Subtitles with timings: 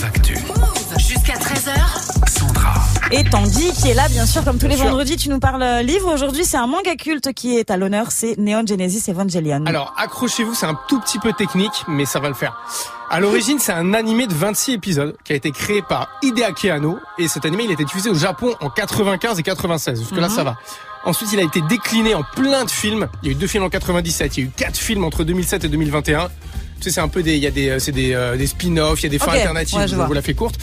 [0.00, 0.34] Move Actu.
[0.98, 2.28] Jusqu'à 13h.
[2.28, 2.74] Sandra.
[3.10, 5.82] Et Tanguy qui est là, bien sûr, comme tous les vendredis, tu nous parles euh,
[5.82, 6.10] livre.
[6.12, 9.64] Aujourd'hui, c'est un manga culte qui est à l'honneur, c'est Neon Genesis Evangelion.
[9.66, 12.62] Alors, accrochez-vous, c'est un tout petit peu technique, mais ça va le faire.
[13.10, 16.98] À l'origine, c'est un animé de 26 épisodes qui a été créé par Hideaki Anno
[17.18, 20.00] et cet animé, il a été diffusé au Japon en 95 et 96.
[20.00, 20.56] Jusque là, ça va.
[21.04, 23.08] Ensuite, il a été décliné en plein de films.
[23.22, 25.24] Il y a eu deux films en 97, il y a eu quatre films entre
[25.24, 26.28] 2007 et 2021.
[26.80, 28.46] Tu sais, c'est un peu des, il y a des, euh, c'est des, euh, des
[28.46, 29.78] spin-offs, il y a des fins alternatives.
[29.78, 30.58] ouais, je vous la fais courte.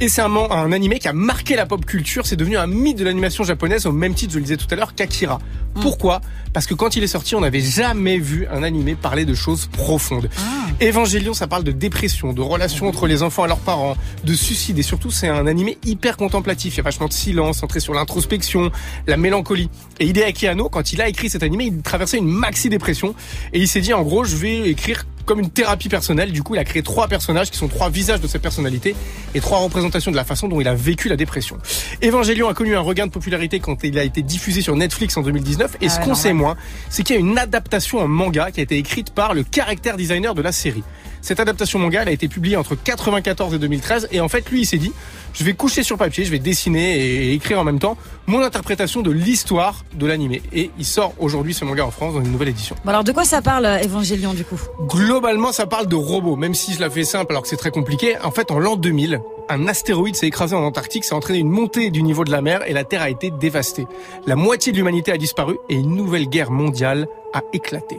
[0.00, 2.26] Et c'est un, un animé qui a marqué la pop culture.
[2.26, 4.74] C'est devenu un mythe de l'animation japonaise au même titre, je le disais tout à
[4.74, 5.38] l'heure, qu'Akira.
[5.74, 5.80] Mm.
[5.80, 6.20] Pourquoi?
[6.52, 9.66] Parce que quand il est sorti, on n'avait jamais vu un animé parler de choses
[9.66, 10.28] profondes.
[10.38, 10.84] Ah.
[10.84, 14.78] Evangelion, ça parle de dépression, de relations entre les enfants et leurs parents, de suicide.
[14.78, 16.74] Et surtout, c'est un animé hyper contemplatif.
[16.74, 18.70] Il y a vachement de silence, centré sur l'introspection,
[19.06, 19.70] la mélancolie.
[20.00, 23.14] Et Hideaki Anno, quand il a écrit cet animé, il traversait une maxi-dépression.
[23.52, 26.32] Et il s'est dit, en gros, je vais écrire comme une thérapie personnelle.
[26.32, 28.94] Du coup, il a créé trois personnages qui sont trois visages de sa personnalité
[29.34, 31.58] et trois représentations de la façon dont il a vécu la dépression.
[32.02, 35.22] Evangelion a connu un regain de popularité quand il a été diffusé sur Netflix en
[35.22, 35.61] 2019.
[35.80, 36.56] Et Ah ce ouais, qu'on sait moins,
[36.88, 39.96] c'est qu'il y a une adaptation en manga qui a été écrite par le caractère
[39.96, 40.84] designer de la série.
[41.22, 44.08] Cette adaptation manga, elle a été publiée entre 94 et 2013.
[44.10, 44.92] Et en fait, lui, il s'est dit,
[45.32, 49.02] je vais coucher sur papier, je vais dessiner et écrire en même temps mon interprétation
[49.02, 50.42] de l'histoire de l'animé.
[50.52, 52.74] Et il sort aujourd'hui ce manga en France dans une nouvelle édition.
[52.84, 54.60] Bon, alors, de quoi ça parle, euh, Evangelion, du coup?
[54.88, 57.70] Globalement, ça parle de robots, même si je la fais simple alors que c'est très
[57.70, 58.16] compliqué.
[58.24, 61.50] En fait, en l'an 2000, un astéroïde s'est écrasé en Antarctique, ça a entraîné une
[61.50, 63.86] montée du niveau de la mer et la Terre a été dévastée.
[64.26, 67.98] La moitié de l'humanité a disparu et une nouvelle guerre mondiale a éclaté.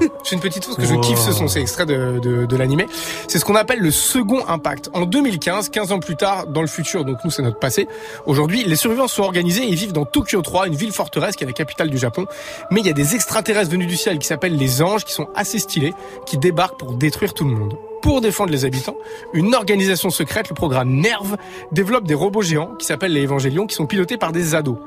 [0.24, 2.86] C'est une petite chose que je kiffe ce son, c'est extrait de, de, l'animé.
[3.28, 4.90] C'est ce qu'on appelle le second impact.
[4.92, 7.88] En 2015, 15 ans plus tard, dans le futur, donc nous c'est notre passé,
[8.26, 11.44] aujourd'hui, les survivants sont organisés et ils vivent dans Tokyo 3, une ville forteresse qui
[11.44, 12.26] est la capitale du Japon.
[12.70, 15.28] Mais il y a des extraterrestres venus du ciel qui s'appellent les anges, qui sont
[15.34, 15.94] assez stylés,
[16.26, 17.76] qui débarquent pour détruire tout le monde.
[18.02, 18.96] Pour défendre les habitants,
[19.34, 21.36] une organisation secrète, le programme NERV,
[21.70, 24.78] développe des robots géants qui s'appellent les Évangélions, qui sont pilotés par des ados.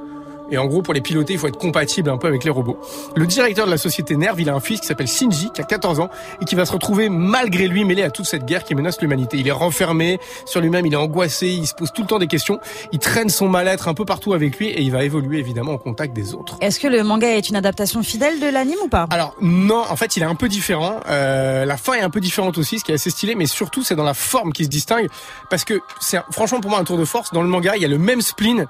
[0.51, 2.79] Et en gros, pour les piloter, il faut être compatible un peu avec les robots.
[3.15, 5.63] Le directeur de la société Nerve, il a un fils qui s'appelle Shinji, qui a
[5.63, 6.09] 14 ans,
[6.41, 9.37] et qui va se retrouver malgré lui mêlé à toute cette guerre qui menace l'humanité.
[9.37, 12.27] Il est renfermé sur lui-même, il est angoissé, il se pose tout le temps des
[12.27, 12.59] questions,
[12.91, 15.77] il traîne son mal-être un peu partout avec lui, et il va évoluer évidemment au
[15.77, 16.57] contact des autres.
[16.61, 19.07] Est-ce que le manga est une adaptation fidèle de l'anime ou pas?
[19.09, 20.99] Alors non, en fait, il est un peu différent.
[21.07, 23.83] Euh, la fin est un peu différente aussi, ce qui est assez stylé, mais surtout
[23.83, 25.07] c'est dans la forme qui se distingue,
[25.49, 27.31] parce que c'est franchement pour moi un tour de force.
[27.31, 28.67] Dans le manga, il y a le même spleen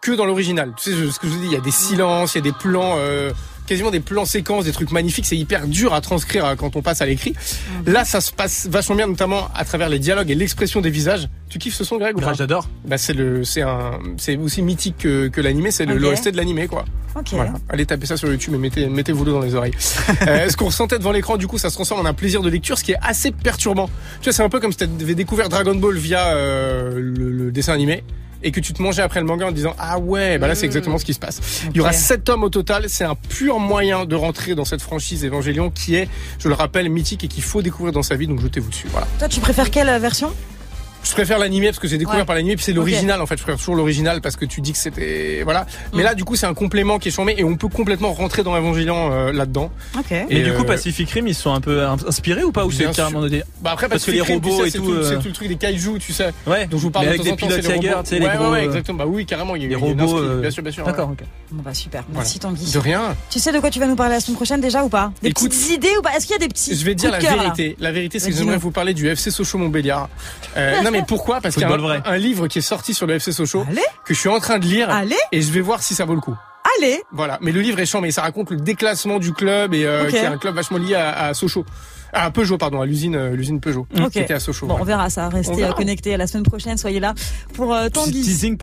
[0.00, 0.72] que dans l'original.
[0.76, 2.44] Tu sais ce que je vous dis, il y a des silences, il y a
[2.44, 3.32] des plans, euh,
[3.66, 5.26] quasiment des plans séquences, des trucs magnifiques.
[5.26, 7.34] C'est hyper dur à transcrire euh, quand on passe à l'écrit.
[7.86, 11.28] Là, ça se passe vachement bien, notamment à travers les dialogues et l'expression des visages.
[11.48, 12.68] Tu kiffes ce son, Greg ou pas Ah, J'adore.
[12.84, 15.70] Bah c'est le, c'est un, c'est aussi mythique que, que l'animé.
[15.72, 16.00] C'est le Ok.
[16.00, 16.84] l'OST de l'animé, quoi.
[17.16, 17.28] Ok.
[17.32, 17.54] Voilà.
[17.68, 19.74] Allez taper ça sur YouTube et mettez, mettez-vous le dans les oreilles.
[20.28, 22.50] euh, ce qu'on ressentait devant l'écran, du coup, ça se transforme en un plaisir de
[22.50, 23.88] lecture, ce qui est assez perturbant.
[24.20, 27.30] Tu vois, c'est un peu comme si tu avais découvert Dragon Ball via euh, le,
[27.32, 28.04] le dessin animé
[28.42, 30.54] et que tu te mangeais après le manga en te disant ah ouais bah là
[30.54, 31.40] c'est exactement ce qui se passe.
[31.70, 34.82] Il y aura sept tomes au total, c'est un pur moyen de rentrer dans cette
[34.82, 36.08] franchise Évangélion qui est,
[36.38, 38.26] je le rappelle, mythique et qu'il faut découvrir dans sa vie.
[38.26, 38.88] Donc jetez-vous dessus.
[38.90, 39.06] Voilà.
[39.18, 40.32] Toi, tu préfères quelle version?
[41.06, 42.26] Je préfère l'animé parce que j'ai découvert Ouais.
[42.26, 43.36] par l'animé puis c'est l'original en fait.
[43.36, 45.66] Je préfère toujours l'original parce que tu dis que c'était voilà.
[45.92, 46.04] Mais Mm.
[46.04, 48.56] là du coup c'est un complément qui est chambé et on peut complètement rentrer dans
[48.56, 49.70] Évangélion euh, là-dedans.
[50.10, 52.70] Et, Et, du coup, euh, Pacific Rim, ils sont un peu inspirés ou pas Ou
[52.70, 54.84] c'est carrément noté Bah après Parce que les Rim, tu robots sais, et c'est tout,
[54.86, 56.32] tout, euh, c'est tout le truc des kaiju, tu sais.
[56.46, 56.66] Ouais.
[56.66, 58.36] dont je vous parle Mais de avec en des pilotes c'est tu sais, les ouais,
[58.36, 58.44] gros.
[58.46, 58.98] ouais, ouais, euh, exactement.
[58.98, 60.84] Bah oui, carrément, il y a, les robots, Bien sûr, bien sûr.
[60.84, 61.24] D'accord, ok.
[61.52, 62.04] Bon bah super.
[62.12, 62.72] Merci Tanguy.
[62.72, 63.14] De rien.
[63.30, 65.12] Tu sais de quoi tu vas nous parler la semaine prochaine déjà ou pas?
[65.22, 66.16] Des petites idées ou pas?
[66.16, 67.76] Est-ce qu'il y a des petits Je vais dire la de vérité.
[67.78, 70.08] La vérité, c'est que j'aimerais vous parler du FC Sochaux Montbéliard.
[70.84, 71.40] Non mais pourquoi?
[71.40, 72.02] Parce qu'il y a un, vrai.
[72.04, 74.58] un livre qui est sorti sur le FC Sochaux Allez, que je suis en train
[74.58, 76.36] de lire allez, et je vais voir si ça vaut le coup.
[76.78, 77.00] allez.
[77.12, 80.08] Voilà, mais le livre est chiant, mais ça raconte le déclassement du club et euh,
[80.10, 81.64] qui est un club vachement lié à, à Sochaux,
[82.12, 84.66] à Peugeot pardon, à l'usine euh, l'usine Peugeot qui était à Sochaux.
[84.66, 85.28] Bon, on verra ça.
[85.28, 85.70] Restez verra.
[85.70, 86.76] euh, connectés à la semaine prochaine.
[86.78, 87.14] Soyez là
[87.54, 88.22] pour euh, Tanguy.